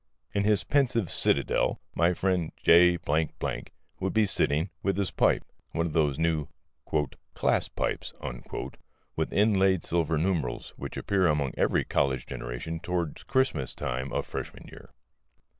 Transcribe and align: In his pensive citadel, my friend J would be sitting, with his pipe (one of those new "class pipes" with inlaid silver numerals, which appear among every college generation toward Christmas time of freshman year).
In 0.33 0.45
his 0.45 0.63
pensive 0.63 1.11
citadel, 1.11 1.79
my 1.93 2.15
friend 2.15 2.53
J 2.63 2.97
would 3.99 4.13
be 4.15 4.25
sitting, 4.25 4.71
with 4.81 4.97
his 4.97 5.11
pipe 5.11 5.43
(one 5.73 5.85
of 5.85 5.93
those 5.93 6.17
new 6.17 6.47
"class 7.35 7.67
pipes" 7.67 8.11
with 9.15 9.31
inlaid 9.31 9.83
silver 9.83 10.17
numerals, 10.17 10.73
which 10.75 10.97
appear 10.97 11.27
among 11.27 11.53
every 11.55 11.83
college 11.85 12.25
generation 12.25 12.79
toward 12.79 13.27
Christmas 13.27 13.75
time 13.75 14.11
of 14.11 14.25
freshman 14.25 14.65
year). 14.69 14.89